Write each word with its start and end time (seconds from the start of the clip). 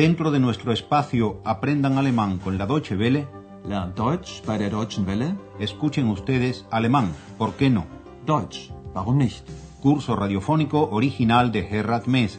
Dentro 0.00 0.30
de 0.30 0.40
nuestro 0.40 0.72
espacio 0.72 1.42
Aprendan 1.44 1.98
Alemán 1.98 2.38
con 2.38 2.56
la 2.56 2.64
Deutsche 2.64 2.96
Welle, 2.96 3.28
Lernt 3.68 3.98
Deutsch 3.98 4.42
bei 4.46 4.56
der 4.56 4.70
Deutschen 4.70 5.04
Welle. 5.04 5.36
escuchen 5.58 6.08
ustedes 6.08 6.64
alemán, 6.70 7.12
¿por 7.36 7.52
qué 7.52 7.68
no? 7.68 7.84
Deutsch, 8.24 8.70
warum 8.94 9.18
nicht? 9.18 9.46
Curso 9.82 10.16
radiofónico 10.16 10.88
original 10.90 11.52
de 11.52 11.64
Gerhard 11.64 12.06
Mese. 12.06 12.38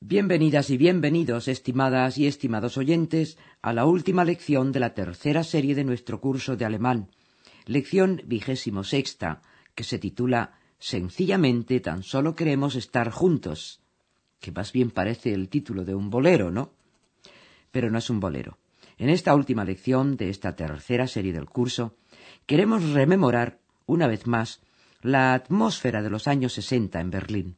Bienvenidas 0.00 0.68
y 0.70 0.76
bienvenidos, 0.76 1.46
estimadas 1.46 2.18
y 2.18 2.26
estimados 2.26 2.76
oyentes, 2.76 3.38
a 3.62 3.72
la 3.72 3.86
última 3.86 4.24
lección 4.24 4.72
de 4.72 4.80
la 4.80 4.94
tercera 4.94 5.44
serie 5.44 5.76
de 5.76 5.84
nuestro 5.84 6.20
curso 6.20 6.56
de 6.56 6.64
alemán, 6.64 7.08
lección 7.66 8.22
vigésimo 8.26 8.84
sexta, 8.84 9.42
que 9.74 9.84
se 9.84 9.98
titula 9.98 10.58
Sencillamente 10.78 11.78
tan 11.80 12.02
solo 12.02 12.34
queremos 12.34 12.74
estar 12.74 13.10
juntos, 13.10 13.80
que 14.40 14.50
más 14.50 14.72
bien 14.72 14.90
parece 14.90 15.32
el 15.32 15.48
título 15.48 15.84
de 15.84 15.94
un 15.94 16.10
bolero, 16.10 16.50
¿no? 16.50 16.72
Pero 17.70 17.90
no 17.90 17.98
es 17.98 18.10
un 18.10 18.18
bolero. 18.18 18.58
En 18.98 19.08
esta 19.08 19.34
última 19.34 19.64
lección 19.64 20.16
de 20.16 20.28
esta 20.28 20.56
tercera 20.56 21.06
serie 21.06 21.32
del 21.32 21.46
curso, 21.46 21.96
queremos 22.46 22.90
rememorar, 22.90 23.60
una 23.86 24.06
vez 24.06 24.26
más, 24.26 24.60
la 25.02 25.34
atmósfera 25.34 26.02
de 26.02 26.10
los 26.10 26.26
años 26.28 26.52
sesenta 26.52 27.00
en 27.00 27.10
Berlín. 27.10 27.56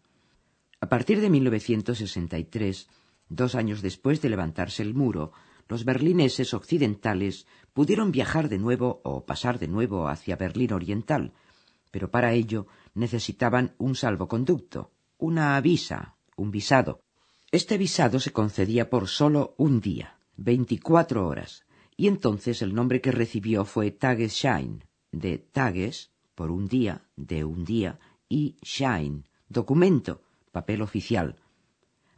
A 0.80 0.88
partir 0.88 1.20
de 1.20 1.30
1963, 1.30 2.88
dos 3.28 3.54
años 3.54 3.80
después 3.80 4.20
de 4.20 4.28
levantarse 4.28 4.82
el 4.82 4.94
muro, 4.94 5.32
los 5.68 5.84
berlineses 5.84 6.54
occidentales 6.54 7.46
pudieron 7.72 8.12
viajar 8.12 8.48
de 8.48 8.58
nuevo 8.58 9.00
o 9.04 9.24
pasar 9.24 9.58
de 9.58 9.68
nuevo 9.68 10.08
hacia 10.08 10.36
Berlín 10.36 10.72
Oriental, 10.72 11.32
pero 11.90 12.10
para 12.10 12.32
ello 12.32 12.66
necesitaban 12.94 13.74
un 13.78 13.94
salvoconducto, 13.94 14.90
una 15.18 15.60
visa, 15.60 16.16
un 16.36 16.50
visado. 16.50 17.00
Este 17.50 17.78
visado 17.78 18.20
se 18.20 18.32
concedía 18.32 18.90
por 18.90 19.08
solo 19.08 19.54
un 19.58 19.80
día, 19.80 20.18
veinticuatro 20.36 21.26
horas, 21.26 21.64
y 21.96 22.08
entonces 22.08 22.62
el 22.62 22.74
nombre 22.74 23.00
que 23.00 23.12
recibió 23.12 23.64
fue 23.64 23.90
Tagesschein, 23.90 24.84
de 25.12 25.38
Tages, 25.38 26.10
por 26.34 26.50
un 26.50 26.66
día, 26.66 27.04
de 27.16 27.44
un 27.44 27.64
día, 27.64 28.00
y 28.28 28.56
Schein, 28.64 29.24
documento, 29.48 30.22
papel 30.50 30.82
oficial. 30.82 31.36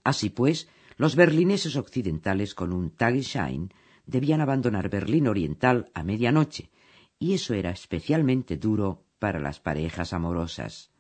Así 0.05 0.31
pues, 0.31 0.69
los 0.97 1.17
berlineses 1.17 1.77
occidentales 1.77 2.55
con 2.55 2.73
un 2.73 2.91
Tagesschein 2.91 3.73
debían 4.07 4.41
abandonar 4.41 4.89
Berlín 4.89 5.29
Oriental 5.29 5.91
a 5.95 6.03
medianoche, 6.03 6.71
y 7.19 7.35
eso 7.35 7.55
era 7.55 7.71
especialmente 7.71 8.57
duro 8.57 9.05
para 9.19 9.41
las 9.41 9.61
parejas 9.61 10.13
amorosas. 10.13 10.91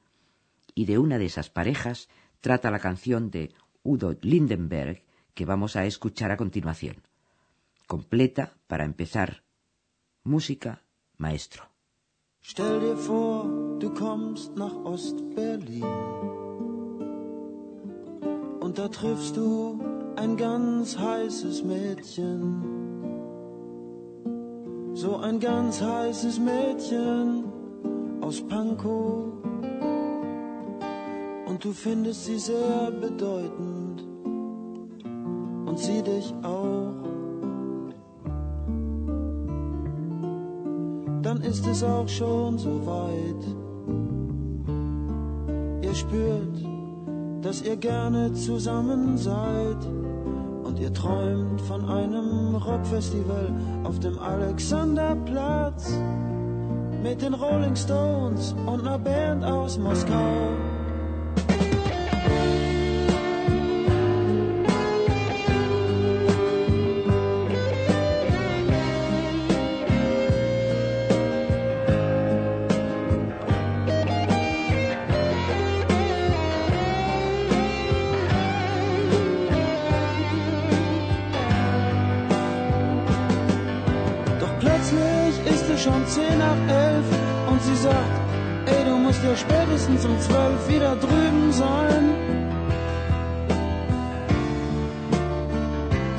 Y 0.74 0.84
de 0.84 0.98
una 0.98 1.18
de 1.18 1.26
esas 1.26 1.50
parejas 1.50 2.08
trata 2.40 2.70
la 2.70 2.78
canción 2.78 3.30
de 3.30 3.54
Udo 3.82 4.16
Lindenberg 4.20 5.02
que 5.34 5.44
vamos 5.44 5.76
a 5.76 5.86
escuchar 5.86 6.30
a 6.30 6.36
continuación. 6.36 7.02
Completa 7.86 8.56
para 8.66 8.84
empezar. 8.84 9.44
Música, 10.24 10.82
maestro. 11.18 11.70
Stell 12.42 12.80
dir 12.80 12.94
vor, 12.94 13.78
du 13.78 13.92
kommst 13.94 14.56
nach 14.56 14.74
Ostberlin 14.84 16.45
und 18.66 18.76
da 18.78 18.88
triffst 18.88 19.36
du 19.36 19.78
ein 20.16 20.36
ganz 20.36 20.98
heißes 20.98 21.62
Mädchen. 21.62 22.64
So 24.92 25.18
ein 25.18 25.38
ganz 25.38 25.80
heißes 25.80 26.40
Mädchen 26.40 27.44
aus 28.20 28.40
Pankow 28.40 29.26
und 31.46 31.64
du 31.64 31.70
findest 31.72 32.24
sie 32.24 32.40
sehr 32.40 32.90
bedeutend 32.90 34.04
und 35.66 35.78
sie 35.78 36.02
dich 36.02 36.34
auch. 36.42 36.96
Dann 41.22 41.40
ist 41.42 41.64
es 41.68 41.84
auch 41.84 42.08
schon 42.08 42.58
so 42.58 42.84
weit. 42.84 43.44
Ihr 45.84 45.94
spürt, 45.94 46.75
dass 47.46 47.62
ihr 47.62 47.76
gerne 47.76 48.32
zusammen 48.32 49.16
seid 49.16 49.76
und 50.64 50.80
ihr 50.80 50.92
träumt 50.92 51.60
von 51.60 51.88
einem 51.88 52.56
Rockfestival 52.56 53.52
auf 53.84 54.00
dem 54.00 54.18
Alexanderplatz 54.18 55.96
mit 57.04 57.22
den 57.22 57.34
Rolling 57.34 57.76
Stones 57.76 58.52
und 58.66 58.80
einer 58.80 58.98
Band 58.98 59.44
aus 59.44 59.78
Moskau. 59.78 60.65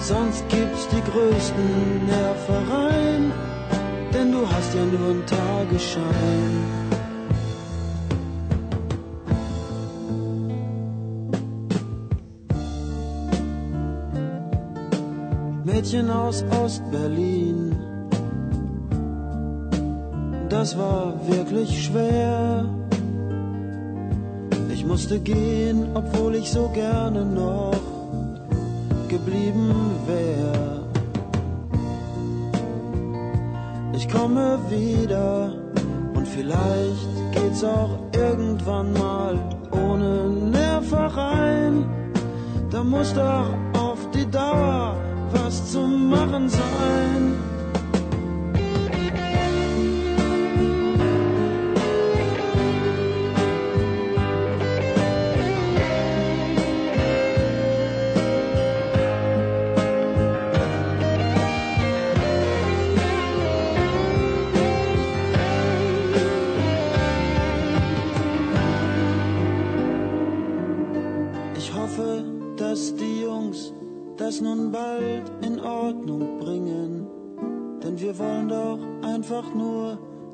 Sonst 0.08 0.48
gibt's 0.48 0.88
die 0.88 1.02
größten 1.12 2.06
Nervereien, 2.06 3.34
denn 4.14 4.32
du 4.32 4.48
hast 4.50 4.74
ja 4.74 4.86
nur 4.86 5.10
einen 5.10 5.26
Tagesschein. 5.26 6.54
Mädchen 15.66 16.10
aus 16.10 16.46
Ostberlin. 16.64 17.76
Das 20.48 20.78
war 20.78 21.16
wirklich 21.28 21.84
schwer. 21.84 22.64
Ich 24.74 24.86
musste 24.86 25.20
gehen, 25.20 25.86
obwohl 25.96 26.36
ich 26.36 26.50
so 26.50 26.70
gerne 26.70 27.26
noch 27.26 27.97
geblieben 29.28 29.74
wär. 30.06 30.84
Ich 33.94 34.08
komme 34.10 34.60
wieder 34.70 35.54
und 36.14 36.28
vielleicht 36.28 37.08
geht's 37.34 37.64
auch 37.64 38.00
irgendwann 38.14 38.94
mal 38.94 39.38
ohne 39.72 40.30
Nervereien. 40.30 41.86
Da 42.72 42.84
muss 42.84 43.14
doch 43.14 43.50
auf 43.74 44.00
die 44.14 44.30
Dauer 44.30 44.96
was 45.34 45.72
zu 45.72 45.82
machen 45.82 46.50
sein. 46.50 47.47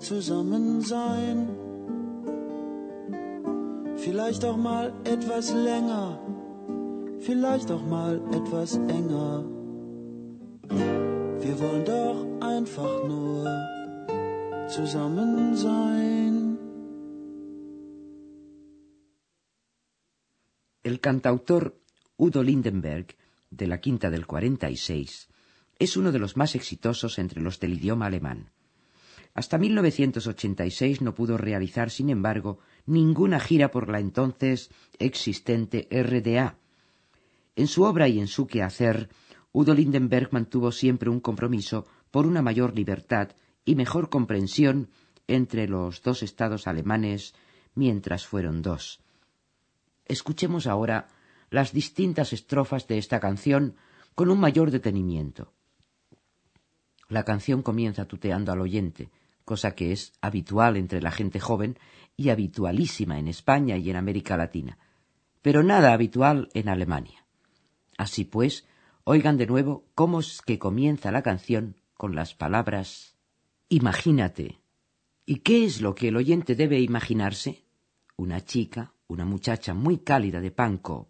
Zusammen 0.04 0.82
sein. 0.82 1.38
Vielleicht 3.96 4.44
auch 4.46 4.58
mal 4.58 4.94
etwas 5.06 5.54
länger, 5.54 6.20
vielleicht 7.20 7.72
auch 7.72 7.86
mal 7.86 8.22
etwas 8.40 8.76
enger. 9.00 9.46
Wir 11.44 11.56
wollen 11.60 11.86
doch 11.86 12.20
einfach 12.42 12.96
nur 13.08 13.48
zusammen 14.70 15.56
sein. 15.56 16.58
El 20.84 21.00
cantautor 21.00 21.74
Udo 22.18 22.42
Lindenberg, 22.42 23.16
de 23.50 23.68
la 23.68 23.78
quinta 23.78 24.10
del 24.10 24.26
46, 24.26 25.30
es 25.80 25.96
uno 25.98 26.12
de 26.12 26.20
los 26.20 26.36
más 26.36 26.56
exitosos 26.56 27.20
entre 27.20 27.40
los 27.42 27.60
del 27.60 27.74
idioma 27.74 28.08
alemán. 28.08 28.50
Hasta 29.34 29.58
1986 29.58 31.02
no 31.02 31.16
pudo 31.16 31.38
realizar, 31.38 31.90
sin 31.90 32.10
embargo, 32.10 32.60
ninguna 32.86 33.40
gira 33.40 33.72
por 33.72 33.90
la 33.90 34.00
entonces 34.00 34.70
existente 35.00 35.88
RDA. 35.90 36.58
En 37.56 37.68
su 37.68 37.84
obra 37.84 38.08
y 38.08 38.20
en 38.20 38.28
su 38.28 38.46
quehacer, 38.46 39.10
Udo 39.52 39.74
Lindenberg 39.74 40.30
mantuvo 40.32 40.72
siempre 40.72 41.10
un 41.10 41.20
compromiso 41.20 41.86
por 42.12 42.28
una 42.28 42.42
mayor 42.42 42.76
libertad 42.76 43.30
y 43.66 43.76
mejor 43.76 44.10
comprensión 44.10 44.90
entre 45.28 45.68
los 45.68 46.02
dos 46.02 46.22
estados 46.22 46.68
alemanes 46.68 47.34
mientras 47.76 48.26
fueron 48.26 48.62
dos. 48.62 49.02
Escuchemos 50.06 50.68
ahora 50.68 51.08
las 51.50 51.72
distintas 51.72 52.34
estrofas 52.34 52.88
de 52.88 52.98
esta 52.98 53.20
canción 53.20 53.76
con 54.16 54.30
un 54.30 54.40
mayor 54.40 54.70
detenimiento. 54.70 55.54
La 57.10 57.24
canción 57.24 57.62
comienza 57.62 58.06
tuteando 58.06 58.52
al 58.52 58.62
oyente, 58.62 59.12
cosa 59.46 59.76
que 59.76 59.92
es 59.92 60.14
habitual 60.22 60.78
entre 60.78 61.02
la 61.02 61.12
gente 61.12 61.40
joven 61.40 61.78
y 62.16 62.30
habitualísima 62.30 63.20
en 63.20 63.28
España 63.28 63.78
y 63.78 63.90
en 63.90 63.96
América 63.96 64.38
Latina, 64.38 64.78
pero 65.42 65.64
nada 65.64 65.94
habitual 65.94 66.50
en 66.54 66.70
Alemania. 66.70 67.26
Así 67.98 68.24
pues, 68.24 68.68
oigan 69.04 69.38
de 69.38 69.48
nuevo 69.48 69.86
cómo 69.96 70.20
es 70.20 70.42
que 70.42 70.60
comienza 70.60 71.12
la 71.12 71.22
canción 71.22 71.76
con 71.96 72.16
las 72.16 72.34
palabras 72.34 73.14
Imagínate. 73.70 74.60
¿Y 75.26 75.38
qué 75.38 75.66
es 75.66 75.82
lo 75.82 75.96
que 75.96 76.10
el 76.10 76.18
oyente 76.18 76.54
debe 76.54 76.80
imaginarse? 76.80 77.64
Una 78.18 78.46
chica, 78.46 78.94
una 79.08 79.26
muchacha 79.26 79.74
muy 79.74 79.98
cálida 79.98 80.42
de 80.42 80.52
Pankow, 80.52 81.08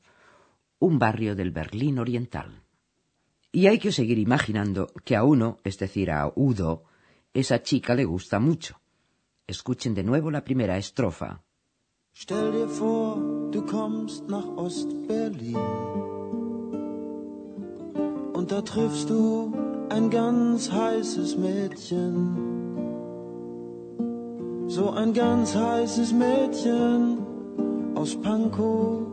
un 0.80 0.98
barrio 0.98 1.36
del 1.36 1.52
Berlín 1.52 2.00
Oriental. 2.00 2.64
Y 3.52 3.68
hay 3.68 3.80
que 3.80 3.92
seguir 3.92 4.18
imaginando 4.18 4.94
que 5.04 5.18
a 5.18 5.26
uno, 5.26 5.60
es 5.66 5.78
decir, 5.78 6.10
a 6.10 6.32
Udo, 6.34 6.86
esa 7.34 7.62
chica 7.62 7.96
le 7.96 8.06
gusta 8.06 8.40
mucho. 8.40 8.80
Escuchen 9.48 9.94
de 9.94 10.04
nuevo 10.04 10.30
la 10.30 10.44
primera 10.44 10.78
estrofa. 10.78 11.44
Stell 12.16 12.52
dir 12.52 12.68
vor, 12.68 13.18
du 13.52 13.66
kommst 13.66 14.30
nach 14.30 14.46
Ostberlin. 14.56 15.58
Und 18.34 18.52
da 18.52 18.62
triffst 18.62 19.10
du 19.10 19.52
ein 19.90 20.10
ganz 20.10 20.72
heißes 20.72 21.38
Mädchen. 21.38 22.38
So 24.68 24.92
ein 24.92 25.14
ganz 25.14 25.56
heißes 25.56 26.14
Mädchen 26.14 27.18
aus 27.96 28.16
Pankow. 28.22 29.08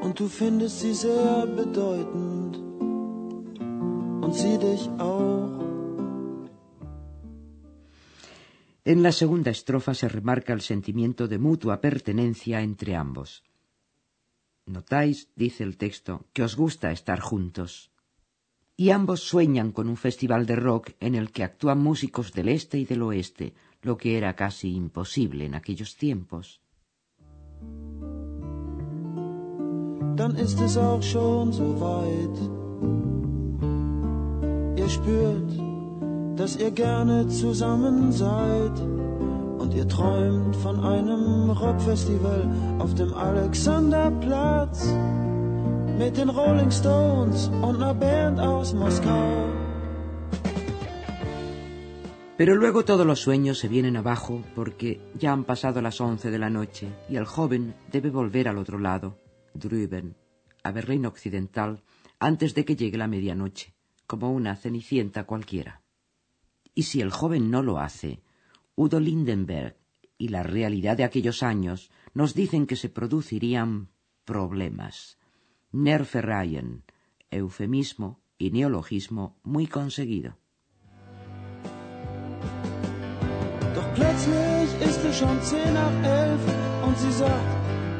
Und 0.00 0.20
du 0.20 0.28
findest 0.28 0.80
sie 0.80 0.94
sehr 0.94 1.46
bedeutend. 1.46 2.58
Und 4.24 4.34
sie 4.34 4.58
dich 4.58 4.88
auch. 4.98 5.43
En 8.86 9.02
la 9.02 9.12
segunda 9.12 9.50
estrofa 9.50 9.94
se 9.94 10.08
remarca 10.08 10.52
el 10.52 10.60
sentimiento 10.60 11.26
de 11.26 11.38
mutua 11.38 11.80
pertenencia 11.80 12.60
entre 12.60 12.94
ambos. 12.94 13.42
Notáis, 14.66 15.30
dice 15.36 15.64
el 15.64 15.78
texto, 15.78 16.26
que 16.34 16.42
os 16.42 16.54
gusta 16.54 16.92
estar 16.92 17.20
juntos. 17.20 17.90
Y 18.76 18.90
ambos 18.90 19.20
sueñan 19.20 19.72
con 19.72 19.88
un 19.88 19.96
festival 19.96 20.44
de 20.44 20.56
rock 20.56 20.90
en 21.00 21.14
el 21.14 21.32
que 21.32 21.44
actúan 21.44 21.78
músicos 21.78 22.32
del 22.32 22.48
este 22.48 22.76
y 22.78 22.84
del 22.84 23.02
oeste, 23.02 23.54
lo 23.80 23.96
que 23.96 24.18
era 24.18 24.36
casi 24.36 24.74
imposible 24.74 25.46
en 25.46 25.54
aquellos 25.54 25.96
tiempos. 25.96 26.60
Es 30.36 30.76
auch 30.76 31.02
schon 31.02 31.52
so 31.52 31.64
weit. 31.74 32.36
Spürt, 34.88 35.63
dass 36.36 36.56
ihr 36.56 36.70
gerne 36.70 37.28
zusammen 37.28 38.12
seid 38.12 38.76
und 39.58 39.72
ihr 39.74 39.86
träumt 39.86 40.56
von 40.56 40.80
einem 40.80 41.50
Rockfestival 41.50 42.42
auf 42.78 42.94
dem 42.94 43.14
Alexanderplatz 43.14 44.86
mit 45.98 46.16
den 46.16 46.28
Rolling 46.28 46.70
Stones 46.70 47.48
und 47.62 47.76
einer 47.76 47.94
Band 47.94 48.40
aus 48.40 48.74
Moskau. 48.74 49.48
Pero 52.36 52.56
luego 52.56 52.84
todos 52.84 53.06
los 53.06 53.20
sueños 53.20 53.60
se 53.60 53.68
vienen 53.68 53.96
abajo 53.96 54.42
porque 54.56 55.00
ya 55.16 55.32
han 55.32 55.44
pasado 55.44 55.80
las 55.80 56.00
once 56.00 56.32
de 56.32 56.38
la 56.40 56.50
noche 56.50 56.88
y 57.08 57.14
el 57.14 57.26
joven 57.26 57.76
debe 57.92 58.10
volver 58.10 58.48
al 58.48 58.58
otro 58.58 58.80
lado, 58.80 59.16
drüben, 59.54 60.16
a 60.64 60.72
Berlín 60.72 61.06
Occidental, 61.06 61.84
antes 62.18 62.56
de 62.56 62.64
que 62.64 62.74
llegue 62.74 62.98
la 62.98 63.06
medianoche, 63.06 63.72
como 64.08 64.32
una 64.32 64.56
cenicienta 64.56 65.22
cualquiera. 65.22 65.83
Y 66.74 66.82
si 66.82 67.00
el 67.00 67.10
joven 67.10 67.50
no 67.50 67.62
lo 67.62 67.78
hace, 67.78 68.22
Udo 68.74 68.98
Lindenberg 68.98 69.76
y 70.18 70.28
la 70.28 70.42
realidad 70.42 70.96
de 70.96 71.04
aquellos 71.04 71.42
años 71.42 71.90
nos 72.12 72.34
dicen 72.34 72.66
que 72.66 72.76
se 72.76 72.88
producirían 72.88 73.88
problemas. 74.24 75.18
Nerfereien, 75.72 76.84
eufemismo 77.30 78.20
y 78.38 78.50
neologismo 78.50 79.36
muy 79.42 79.66
conseguido. 79.66 80.36
Doch 83.74 83.88
plötzlich 83.94 84.70
ist 84.88 85.04
es 85.04 85.16
schon 85.16 85.40
zehn 85.42 85.74
nach 85.74 86.02
elf 86.04 86.40
und 86.86 86.98
sie 86.98 87.12
sagt, 87.12 87.50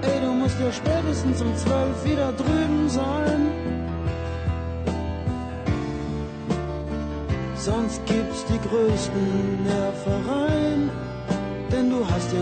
ey, 0.03 0.21
du 0.21 0.33
musst 0.33 0.59
ja 0.61 0.73
spätestens 0.73 1.41
um 1.41 1.57
zwölf 1.57 2.05
wieder 2.05 2.33
drüben 2.33 2.89
sein. 2.89 3.64
Die 7.65 8.59
größten 8.59 9.65
Nervereien, 9.65 10.91
du 11.71 12.05
hast. 12.05 12.35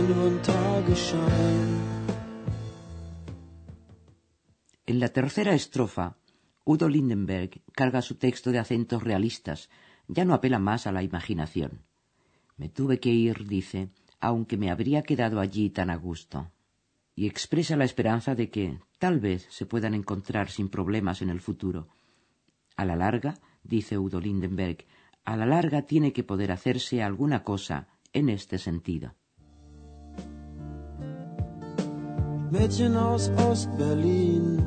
En 4.84 4.98
la 4.98 5.08
tercera 5.10 5.54
estrofa, 5.54 6.16
Udo 6.64 6.88
Lindenberg 6.88 7.62
carga 7.72 8.02
su 8.02 8.16
texto 8.16 8.50
de 8.50 8.58
acentos 8.58 9.04
realistas, 9.04 9.70
ya 10.08 10.24
no 10.24 10.34
apela 10.34 10.58
más 10.58 10.88
a 10.88 10.92
la 10.92 11.04
imaginación. 11.04 11.84
Me 12.56 12.69
tuve 12.69 12.98
que 12.98 13.10
ir, 13.10 13.46
dice, 13.46 13.90
aunque 14.19 14.56
me 14.56 14.72
habría 14.72 15.02
quedado 15.02 15.38
allí 15.38 15.70
tan 15.70 15.90
a 15.90 15.96
gusto. 15.96 16.50
Y 17.14 17.28
expresa 17.28 17.76
la 17.76 17.84
esperanza 17.84 18.34
de 18.34 18.50
que 18.50 18.80
tal 18.98 19.20
vez 19.20 19.46
se 19.50 19.66
puedan 19.66 19.94
encontrar 19.94 20.50
sin 20.50 20.69
problemas 20.69 21.22
en 21.22 21.31
el 21.31 21.41
futuro. 21.41 21.86
A 22.74 22.84
la 22.84 22.96
larga, 22.96 23.38
dice 23.62 23.98
Udo 23.98 24.19
Lindenberg, 24.19 24.84
a 25.24 25.36
la 25.36 25.46
larga 25.46 25.82
tiene 25.82 26.12
que 26.12 26.24
poder 26.24 26.52
hacerse 26.52 27.02
alguna 27.02 27.43
cosa 27.44 27.88
en 28.12 28.29
este 28.29 28.58
sentido. 28.58 29.14
Mädchen 32.50 32.96
aus 32.96 33.31
Ostberlin, 33.48 34.58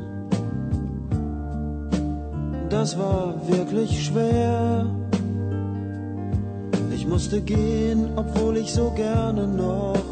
das 2.69 2.97
war 2.97 3.35
wirklich 3.47 4.05
schwer. 4.05 4.87
Ich 6.91 7.05
musste 7.05 7.41
gehen, 7.41 8.09
obwohl 8.15 8.57
ich 8.57 8.73
so 8.73 8.89
gerne 8.91 9.45
noch 9.47 10.03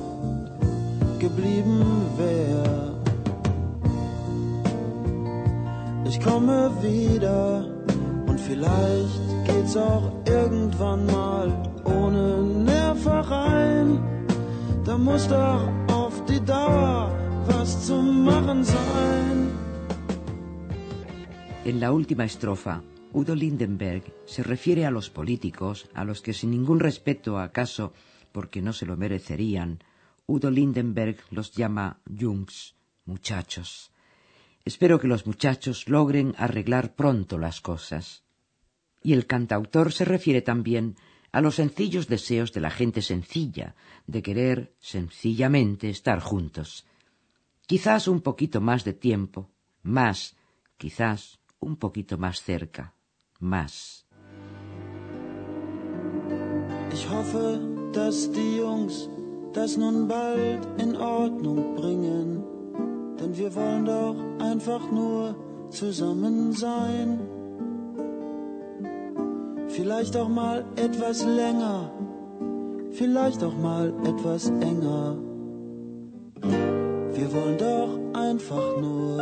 geblieben 1.18 1.82
wär. 2.16 2.94
Ich 6.06 6.20
komme 6.22 6.70
wieder 6.84 7.73
und 8.34 8.40
vielleicht 8.40 9.22
geht's 9.46 9.78
auch 9.78 10.06
irgendwann 10.26 11.06
mal 11.06 11.48
ohne 11.86 12.42
Nervereien. 12.72 13.90
Da 14.86 14.98
muss 14.98 15.28
doch 15.28 15.62
auf 16.02 16.16
die 16.26 16.42
Dauer 16.54 17.12
was 17.48 17.86
zu 17.88 17.96
machen 18.02 18.64
sein. 18.64 19.38
En 21.66 21.80
la 21.80 21.92
última 21.92 22.26
estrofa, 22.26 22.82
Udo 23.14 23.36
Lindenberg 23.36 24.04
se 24.26 24.42
refiere 24.44 24.86
a 24.88 24.92
los 24.92 25.10
políticos, 25.10 25.88
a 25.94 26.04
los 26.04 26.22
que 26.22 26.34
sin 26.34 26.50
ningún 26.50 26.80
respeto 26.80 27.38
acaso, 27.38 27.94
porque 28.32 28.62
no 28.62 28.74
se 28.74 28.86
lo 28.86 28.98
merecerían, 28.98 29.80
Udo 30.26 30.50
Lindenberg 30.50 31.18
los 31.30 31.52
llama 31.52 32.00
Jungs, 32.20 32.76
muchachos. 33.06 33.93
Espero 34.66 35.00
que 35.00 35.08
los 35.08 35.26
muchachos 35.28 35.90
logren 35.90 36.36
arreglar 36.38 36.96
pronto 36.96 37.38
las 37.38 37.60
cosas. 37.60 38.24
Y 39.02 39.12
el 39.14 39.26
cantautor 39.26 39.92
se 39.92 40.06
refiere 40.06 40.42
también 40.42 40.96
a 41.34 41.42
los 41.42 41.56
sencillos 41.56 42.08
deseos 42.08 42.54
de 42.54 42.62
la 42.62 42.70
gente 42.70 43.02
sencilla, 43.02 43.76
de 44.08 44.22
querer 44.22 44.74
sencillamente 44.80 45.90
estar 45.90 46.22
juntos. 46.22 46.86
Quizás 47.66 48.08
un 48.08 48.22
poquito 48.22 48.62
más 48.62 48.86
de 48.86 48.94
tiempo, 48.94 49.50
más, 49.82 50.36
quizás 50.78 51.40
un 51.60 51.76
poquito 51.76 52.18
más 52.18 52.42
cerca, 52.42 52.94
más. 53.40 54.06
Denn 63.34 63.38
wir 63.38 63.56
wollen 63.56 63.86
doch 63.86 64.16
einfach 64.40 64.92
nur 64.92 65.36
zusammen 65.70 66.54
sein. 66.54 67.20
Vielleicht 69.70 70.16
auch 70.18 70.30
mal 70.30 70.66
etwas 70.76 71.26
länger, 71.26 71.92
vielleicht 72.92 73.44
auch 73.44 73.58
mal 73.58 73.94
etwas 74.06 74.50
enger. 74.50 75.18
Wir 77.18 77.34
wollen 77.34 77.58
doch 77.58 77.92
einfach 78.14 78.80
nur 78.80 79.20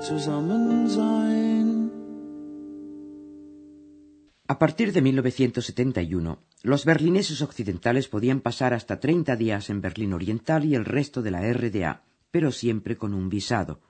zusammen 0.00 0.88
sein. 0.88 1.90
A 4.48 4.58
partir 4.58 4.92
de 4.92 5.00
1971, 5.00 6.36
los 6.62 6.84
berlineses 6.84 7.40
occidentales 7.40 8.08
podían 8.08 8.40
pasar 8.42 8.74
hasta 8.74 9.00
30 9.00 9.36
días 9.36 9.70
en 9.70 9.80
Berlín 9.80 10.12
Oriental 10.12 10.64
y 10.66 10.74
el 10.74 10.84
resto 10.84 11.22
de 11.22 11.30
la 11.30 11.40
RDA, 11.40 12.02
pero 12.32 12.50
siempre 12.50 12.96
con 12.96 13.14
un 13.14 13.28
visado. 13.28 13.80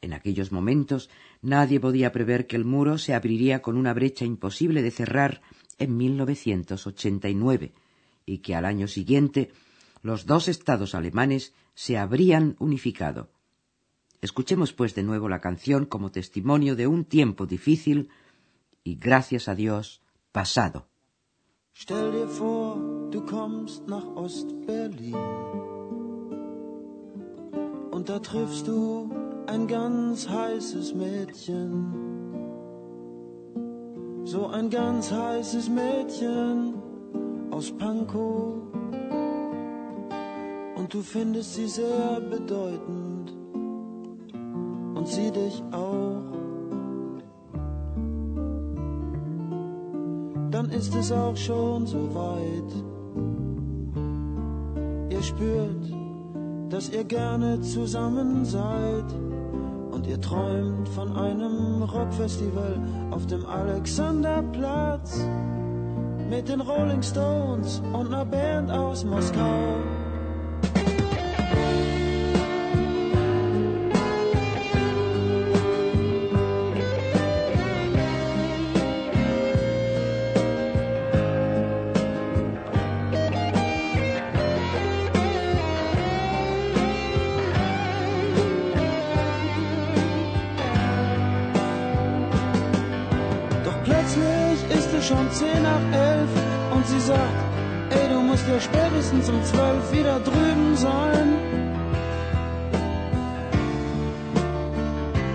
En 0.00 0.14
aquellos 0.14 0.50
momentos 0.50 1.10
nadie 1.42 1.78
podía 1.78 2.10
prever 2.10 2.46
que 2.46 2.56
el 2.56 2.64
muro 2.64 2.96
se 2.96 3.12
abriría 3.12 3.60
con 3.60 3.76
una 3.76 3.92
brecha 3.92 4.24
imposible 4.24 4.80
de 4.80 4.90
cerrar 4.90 5.42
en 5.78 5.96
1989 5.96 7.74
y 8.24 8.38
que 8.38 8.54
al 8.54 8.64
año 8.64 8.88
siguiente 8.88 9.52
los 10.02 10.24
dos 10.24 10.48
estados 10.48 10.94
alemanes 10.94 11.54
se 11.74 11.98
habrían 11.98 12.56
unificado. 12.58 13.30
Escuchemos 14.20 14.72
pues 14.72 14.94
de 14.94 15.02
nuevo 15.02 15.28
la 15.28 15.40
canción 15.40 15.84
como 15.84 16.10
testimonio 16.10 16.76
de 16.76 16.86
un 16.86 17.04
tiempo 17.04 17.46
difícil 17.46 18.08
y 18.84 18.96
gracias 18.96 19.48
a 19.48 19.54
Dios 19.54 20.00
pasado. 20.32 20.86
Dir 21.74 23.22
nach 23.86 25.81
und 28.02 28.08
da 28.08 28.18
triffst 28.18 28.66
du 28.66 29.08
ein 29.46 29.68
ganz 29.68 30.28
heißes 30.28 30.92
Mädchen. 30.92 31.94
So 34.24 34.48
ein 34.48 34.70
ganz 34.70 35.12
heißes 35.12 35.70
Mädchen 35.70 36.74
aus 37.52 37.70
Pankow. 37.70 38.54
Und 40.74 40.92
du 40.92 41.00
findest 41.00 41.54
sie 41.54 41.68
sehr 41.68 42.20
bedeutend 42.28 43.36
und 44.96 45.06
sie 45.06 45.30
dich 45.30 45.62
auch. 45.70 46.24
Dann 50.50 50.70
ist 50.70 50.92
es 50.96 51.12
auch 51.12 51.36
schon 51.36 51.86
so 51.86 52.12
weit. 52.12 52.72
Ihr 55.12 55.22
spürt, 55.22 56.01
dass 56.72 56.88
ihr 56.88 57.04
gerne 57.04 57.60
zusammen 57.60 58.46
seid 58.46 59.04
und 59.90 60.06
ihr 60.06 60.18
träumt 60.18 60.88
von 60.88 61.14
einem 61.14 61.82
Rockfestival 61.82 62.80
auf 63.10 63.26
dem 63.26 63.44
Alexanderplatz 63.44 65.20
mit 66.30 66.48
den 66.48 66.62
Rolling 66.62 67.02
Stones 67.02 67.82
und 67.92 68.06
einer 68.06 68.24
Band 68.24 68.70
aus 68.70 69.04
Moskau. 69.04 69.91
Spätestens 99.22 99.28
um 99.28 99.44
zwölf 99.44 99.92
wieder 99.92 100.20
drüben 100.20 100.76
sein. 100.76 101.36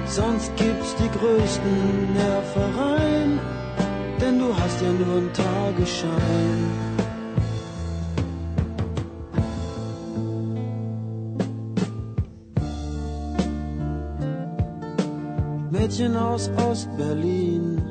Sonst 0.06 0.56
gibt's 0.56 0.96
die 0.96 1.10
größten 1.18 2.14
Nervereien, 2.14 3.40
denn 4.20 4.40
du 4.40 4.56
hast 4.56 4.82
ja 4.82 4.92
nur 4.92 5.18
einen 5.18 5.34
Tagesschein. 5.34 6.88
Mädchen 15.70 16.16
aus 16.16 16.50
Ostberlin. 16.58 17.82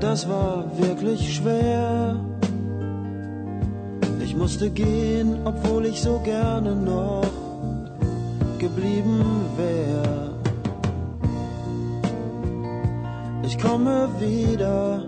Das 0.00 0.28
war 0.28 0.64
wirklich 0.78 1.36
schwer. 1.36 2.31
Ich 4.32 4.38
musste 4.38 4.70
gehen, 4.70 5.40
obwohl 5.44 5.84
ich 5.84 6.00
so 6.00 6.18
gerne 6.20 6.74
noch 6.74 7.30
geblieben 8.58 9.22
wär. 9.58 10.30
Ich 13.42 13.58
komme 13.58 14.08
wieder 14.18 15.02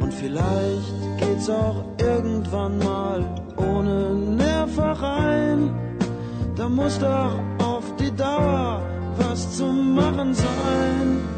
und 0.00 0.12
vielleicht 0.12 0.92
geht's 1.16 1.48
auch 1.48 1.82
irgendwann 1.98 2.78
mal 2.80 3.24
ohne 3.56 4.12
Nervereien. 4.36 5.70
Da 6.54 6.68
muss 6.68 6.98
doch 6.98 7.40
auf 7.64 7.96
die 7.96 8.14
Dauer 8.14 8.82
was 9.16 9.56
zu 9.56 9.64
machen 9.64 10.34
sein. 10.34 11.37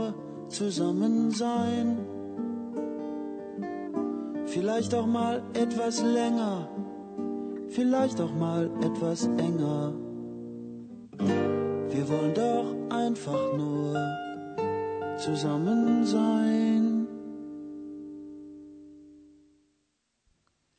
Nur 0.00 0.48
zusammen 0.48 1.30
sein. 1.30 1.86
Vielleicht 4.46 4.94
auch 4.94 5.06
mal 5.06 5.42
etwas 5.54 6.02
länger, 6.02 6.68
vielleicht 7.76 8.20
auch 8.20 8.34
mal 8.46 8.70
etwas 8.88 9.26
enger. 9.48 9.94
Wir 11.94 12.04
wollen 12.08 12.34
doch 12.34 12.68
einfach 13.04 13.44
nur 13.56 13.94
zusammen 15.18 16.04
sein. 16.04 17.06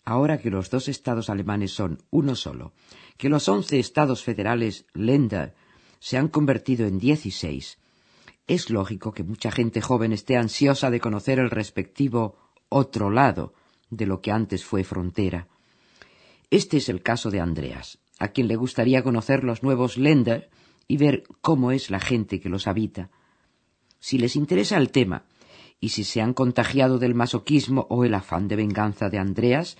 Ahora 0.04 0.38
que 0.40 0.50
los 0.50 0.70
dos 0.70 0.90
estados 0.90 1.30
alemanes 1.30 1.72
son 1.72 2.00
uno 2.10 2.36
solo, 2.36 2.74
que 3.18 3.30
los 3.30 3.48
once 3.48 3.80
estados 3.80 4.22
federales 4.24 4.86
Länder 4.94 5.54
se 6.00 6.18
han 6.18 6.28
convertido 6.28 6.86
en 6.86 6.98
dieciséis, 7.00 7.78
es 8.54 8.70
lógico 8.70 9.14
que 9.14 9.24
mucha 9.24 9.50
gente 9.50 9.80
joven 9.80 10.12
esté 10.12 10.36
ansiosa 10.36 10.90
de 10.90 11.00
conocer 11.00 11.40
el 11.40 11.50
respectivo 11.50 12.36
otro 12.68 13.10
lado 13.10 13.54
de 13.90 14.06
lo 14.06 14.20
que 14.20 14.32
antes 14.32 14.66
fue 14.66 14.84
frontera. 14.84 15.48
Este 16.50 16.76
es 16.76 16.90
el 16.90 17.02
caso 17.02 17.32
de 17.32 17.40
Andreas, 17.40 18.00
a 18.20 18.28
quien 18.28 18.50
le 18.50 18.58
gustaría 18.58 19.04
conocer 19.04 19.46
los 19.46 19.64
nuevos 19.64 19.98
Länder 19.98 20.50
y 20.90 20.98
ver 20.98 21.24
cómo 21.40 21.72
es 21.72 21.90
la 21.90 22.02
gente 22.02 22.42
que 22.42 22.50
los 22.50 22.68
habita. 22.68 23.10
Si 24.02 24.18
les 24.18 24.36
interesa 24.36 24.76
el 24.76 24.92
tema, 24.92 25.24
y 25.80 25.90
si 25.90 26.04
se 26.04 26.20
han 26.22 26.34
contagiado 26.34 27.00
del 27.00 27.16
masoquismo 27.16 27.88
o 27.90 28.04
el 28.04 28.14
afán 28.14 28.50
de 28.50 28.58
venganza 28.58 29.08
de 29.10 29.18
Andreas, 29.18 29.78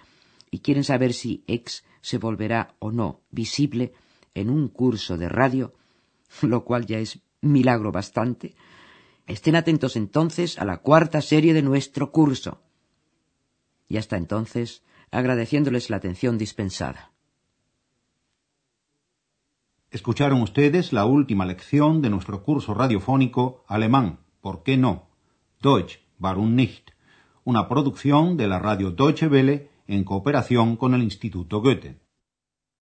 y 0.50 0.60
quieren 0.60 0.86
saber 0.86 1.12
si 1.12 1.44
X 1.46 1.84
se 2.00 2.20
volverá 2.20 2.76
o 2.80 2.94
no 2.94 3.20
visible 3.32 3.92
en 4.34 4.50
un 4.50 4.70
curso 4.70 5.18
de 5.18 5.28
radio, 5.28 5.74
lo 6.42 6.64
cual 6.64 6.86
ya 6.86 7.00
es 7.00 7.20
milagro 7.42 7.92
bastante, 7.92 8.56
estén 9.28 9.56
atentos 9.56 9.96
entonces 9.96 10.60
a 10.60 10.66
la 10.66 10.78
cuarta 10.78 11.22
serie 11.22 11.54
de 11.54 11.62
nuestro 11.62 12.12
curso. 12.12 12.62
Y 13.88 13.98
hasta 13.98 14.18
entonces, 14.18 14.84
agradeciéndoles 15.12 15.90
la 15.90 15.98
atención 15.98 16.38
dispensada. 16.38 17.12
Escucharon 19.90 20.42
ustedes 20.42 20.94
la 20.94 21.06
última 21.06 21.46
lección 21.46 22.02
de 22.02 22.10
nuestro 22.10 22.44
curso 22.44 22.74
radiofónico 22.74 23.66
Alemán, 23.68 24.20
¿por 24.40 24.64
qué 24.64 24.78
no? 24.78 25.10
Deutsch, 25.62 26.00
warum 26.18 26.56
nicht? 26.56 26.92
Una 27.44 27.68
producción 27.68 28.38
de 28.38 28.48
la 28.48 28.60
radio 28.60 28.92
Deutsche 28.92 29.28
Welle 29.28 29.70
en 29.88 30.06
cooperación 30.06 30.78
con 30.78 30.94
el 30.94 31.04
Instituto 31.04 31.62
Goethe. 31.62 32.01